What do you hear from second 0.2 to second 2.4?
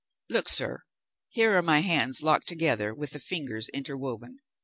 Look, sir, here are my hands